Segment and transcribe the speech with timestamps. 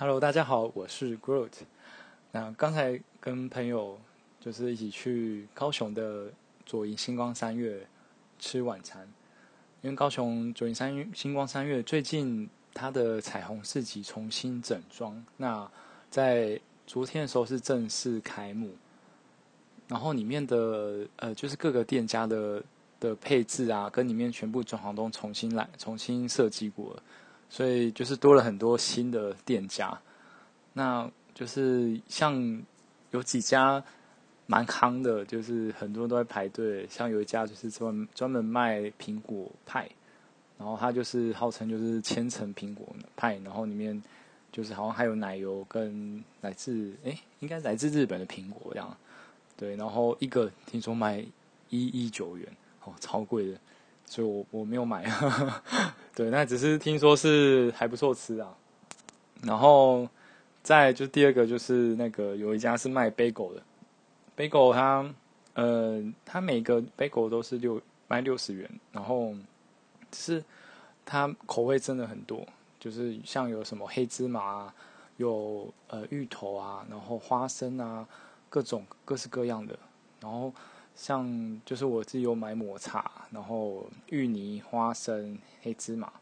[0.00, 1.50] Hello，大家好，我是 Groot。
[2.32, 4.00] 那刚才跟朋友
[4.40, 6.32] 就是一起去高雄的
[6.64, 7.86] 左营星光三月
[8.38, 9.06] 吃晚餐，
[9.82, 15.70] 因为高雄左营三月星光三月最近它的彩虹市集重新整装，那
[16.10, 18.70] 在昨天的时候是正式开幕，
[19.86, 22.64] 然后里面的呃就是各个店家的
[22.98, 27.02] 的配置啊，跟里面全部装潢都重新来重新设计过了。
[27.50, 30.00] 所以就是多了很多新的店家，
[30.72, 32.62] 那就是像
[33.10, 33.82] 有几家
[34.46, 36.86] 蛮夯的，就是很多人都在排队。
[36.88, 39.90] 像有一家就是专专门卖苹果派，
[40.58, 44.00] 然后它就是号称就是千层苹果派，然后里面
[44.52, 48.96] 就是好像还有奶油跟来自哎应该来自日本的苹果这样，
[49.56, 51.18] 对，然后一个听说卖
[51.68, 52.46] 一一九元，
[52.84, 53.58] 哦，超贵的。
[54.10, 55.08] 所以我我没有买，
[56.16, 58.52] 对，那只是听说是还不错吃啊。
[59.44, 60.08] 然后
[60.64, 63.62] 再就第二个就是那个有一家是卖 bagel 的
[64.36, 65.14] ，bagel 它
[65.54, 69.32] 呃它每个 bagel 都是六卖六十元，然后
[70.12, 70.42] 是
[71.06, 72.44] 它口味真的很多，
[72.80, 74.74] 就是像有什么黑芝麻，
[75.18, 78.04] 有呃芋头啊，然后花生啊，
[78.48, 79.78] 各种各式各样的，
[80.20, 80.52] 然后。
[80.94, 86.12] 像就是我自己有买抹茶，然后芋泥、花生、黑芝麻，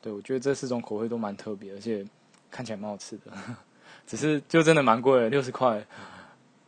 [0.00, 2.06] 对我觉得这四种口味都蛮特别，而且
[2.50, 3.32] 看起来蛮好吃的。
[4.06, 5.84] 只是就真的蛮贵，六十块，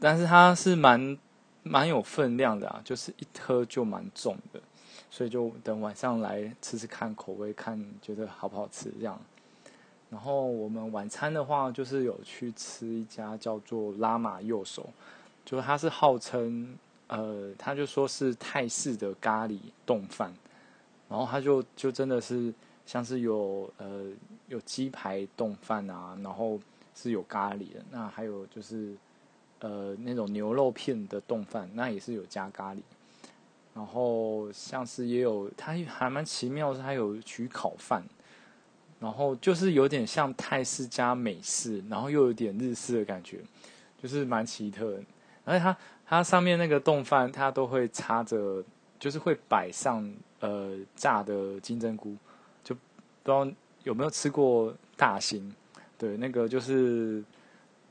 [0.00, 1.16] 但是它是蛮
[1.62, 4.60] 蛮有分量的啊，就是一颗就蛮重的，
[5.08, 9.20] 所以就等晚上来吃吃看口味，看觉得好不好吃这样。
[10.10, 14.90] 然后我们晚餐的话，就是有去吃一家叫做拉玛右手，
[15.44, 16.76] 就是它是号称。
[17.12, 20.32] 呃，他就说是泰式的咖喱冻饭，
[21.10, 22.50] 然后他就就真的是
[22.86, 24.06] 像是有呃
[24.48, 26.58] 有鸡排冻饭啊，然后
[26.94, 28.94] 是有咖喱的，那还有就是
[29.60, 32.78] 呃那种牛肉片的冻饭，那也是有加咖喱，
[33.74, 38.02] 然后像是也有，它还蛮奇妙，是它有取烤饭，
[38.98, 43.40] 然后就是有点像泰式加美式，然后又有点日式的感觉，
[44.02, 44.98] 就是蛮奇特，
[45.44, 45.76] 而且它。
[46.04, 48.62] 它上面那个冻饭，它都会插着，
[48.98, 50.06] 就是会摆上
[50.40, 52.14] 呃炸的金针菇，
[52.62, 52.80] 就不
[53.24, 53.50] 知道
[53.84, 55.50] 有没有吃过大兴？
[55.96, 57.24] 对，那个就是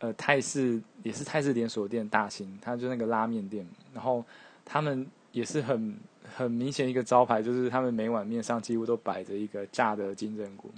[0.00, 4.22] 呃泰式也是泰式连锁店大兴，它就那个拉面店，然后
[4.66, 5.96] 他们也是很
[6.36, 10.70] 很明显一个招牌，就是他们每碗面上几乎都摆着一个炸的金针菇，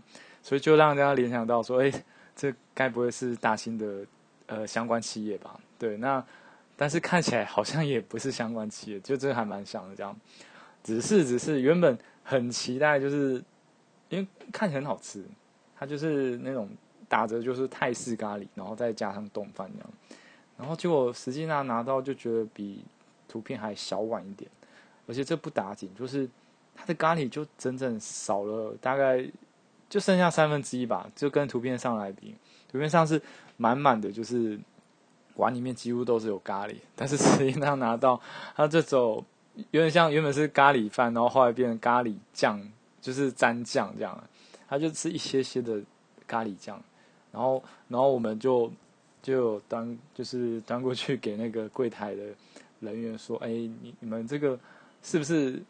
[0.44, 1.92] 所以就让大家联想到说，哎，
[2.36, 4.06] 这该不会是大兴的
[4.46, 5.58] 呃相关企业吧？
[5.76, 6.24] 对，那。
[6.76, 10.16] 但是看起来好像也不是相关企业，就这还蛮像的这样。
[10.82, 13.42] 只是只是原本很期待，就是
[14.08, 15.24] 因为看起来很好吃，
[15.76, 16.68] 它就是那种
[17.08, 19.90] 打折就是泰式咖喱，然后再加上冻饭这样。
[20.58, 22.84] 然后结果实际上拿到就觉得比
[23.28, 24.50] 图片还小碗一点，
[25.06, 26.28] 而且这不打紧，就是
[26.74, 29.24] 它的咖喱就整整少了大概
[29.88, 32.34] 就剩下三分之一吧，就跟图片上来比，
[32.68, 33.22] 图片上是
[33.56, 34.58] 满满的，就是。
[35.36, 38.20] 碗里面几乎都是有咖喱，但是实际上拿到
[38.54, 39.24] 它这种
[39.70, 42.60] 有点像原本是咖喱饭，然后后来变成咖喱酱，
[43.00, 44.24] 就是蘸酱这样，
[44.68, 45.80] 它就吃一些些的
[46.26, 46.82] 咖喱酱，
[47.30, 48.72] 然后然后我们就
[49.22, 52.22] 就端就是端过去给那个柜台的
[52.80, 54.58] 人员说，哎，你你们这个
[55.02, 55.62] 是不是？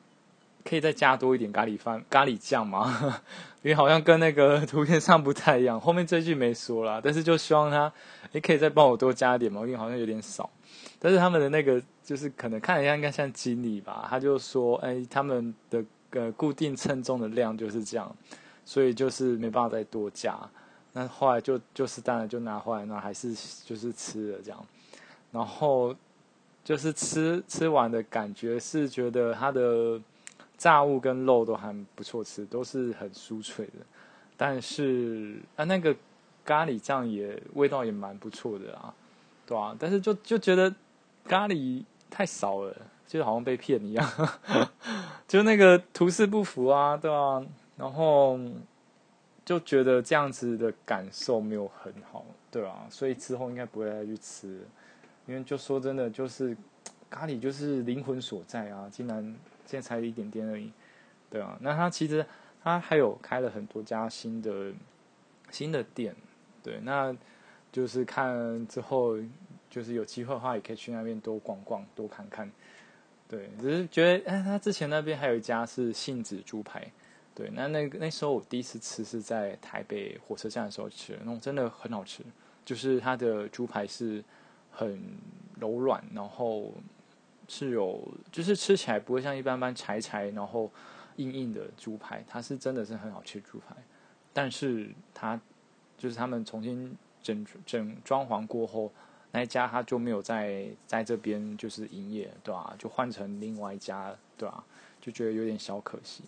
[0.65, 3.21] 可以再加多一点咖喱饭、咖喱酱吗？
[3.63, 5.81] 因为好像跟那个 图片上不太一样。
[5.81, 7.93] 后面这句没说啦，但是就希望他，
[8.33, 10.49] 你可以再帮我多加点嘛，因为好像有点少。
[10.99, 18.17] 但是他们的那个就是可能看一下应该像经理吧，他就说，哎，他们的呃固定称重的量就是这样，
[18.65, 20.37] 所以就是没办法再多加。
[20.93, 23.33] 那后来就就是当然就拿回来，那还是
[23.65, 24.67] 就是吃了这样。
[25.31, 25.95] 然后
[26.65, 30.01] 就是吃吃完的感觉是觉得它的。
[30.63, 33.85] 炸物跟肉都还不错吃，都是很酥脆的。
[34.37, 35.93] 但是啊，那个
[36.45, 38.95] 咖喱酱也味道也蛮不错的啊，
[39.45, 40.73] 对啊，但是就就觉得
[41.25, 42.77] 咖喱太少了，
[43.09, 44.09] 就好像被骗一样，
[45.27, 47.45] 就那个图示不符啊，对啊，
[47.77, 48.39] 然后
[49.45, 54.65] 就觉得这样子的感受没有很好，对啊，所以之后应该不会再去吃，
[55.27, 56.57] 因为就说真的，就是
[57.11, 59.35] 咖喱就是灵魂所在啊，竟然。
[59.73, 60.71] 现在才一点点而已，
[61.31, 62.25] 对啊，那他其实
[62.63, 64.71] 他还有开了很多家新的
[65.51, 66.15] 新的店，
[66.63, 67.17] 对，那
[67.73, 69.17] 就是看之后
[69.71, 72.53] 就是有机会的话，也可以去那边多逛逛，多看看。
[73.27, 76.87] 对，只是觉得哎，他之前那边还有一家是杏子猪排，
[77.35, 82.23] 对，那那个那时候我第一次吃是在台北火车站的时候吃，那种真的很好吃，
[82.63, 84.23] 就是它的猪排是
[84.71, 85.03] 很
[85.59, 86.75] 柔软，然后
[87.53, 90.71] 是有就是吃起来不会像一般般柴柴，然后
[91.17, 93.77] 硬硬的猪排，它是真的是很好吃猪排，
[94.33, 95.39] 但是它
[95.99, 98.91] 就是他们重新整整装潢过后，
[99.33, 102.75] 那一家他就没有在在这边就是营业，对吧？
[102.79, 104.65] 就换成另外一家，对吧？
[104.99, 106.25] 就觉得有点小可惜。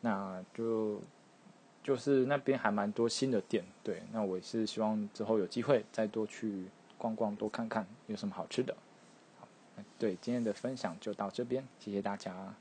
[0.00, 1.00] 那就
[1.84, 4.02] 就是那边还蛮多新的店，对。
[4.12, 6.64] 那我也是希望之后有机会再多去
[6.98, 8.76] 逛逛，多看看有什么好吃的。
[10.00, 12.54] 对，今天的分享就到这边，谢谢大家。